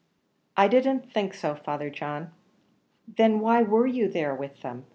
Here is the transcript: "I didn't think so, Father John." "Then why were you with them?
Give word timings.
"I 0.57 0.67
didn't 0.67 1.11
think 1.13 1.35
so, 1.35 1.53
Father 1.53 1.91
John." 1.91 2.31
"Then 3.07 3.39
why 3.39 3.61
were 3.61 3.85
you 3.85 4.09
with 4.35 4.61
them? 4.63 4.85